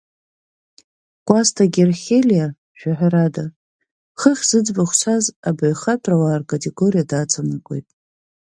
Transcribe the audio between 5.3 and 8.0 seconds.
абаҩхатәра уаа ркатегориа даҵанакуеит.